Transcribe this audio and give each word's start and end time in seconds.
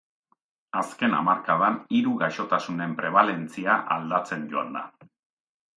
Azken 0.79 1.13
hamarkadan 1.17 1.77
hiru 1.99 2.15
gaixotasunen 2.23 2.97
prebalentzia 3.03 3.79
aldatzen 3.99 4.49
joan 4.55 4.79
da. 4.81 4.89